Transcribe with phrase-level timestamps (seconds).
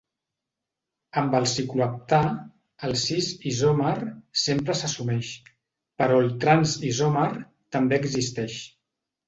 [1.21, 2.21] Amb el cicloheptà,
[2.87, 3.93] el "cis"-isòmer
[4.47, 5.31] sempre s'assumeix,
[6.03, 7.31] però el "trans"-isòmer
[7.79, 8.61] també existeix.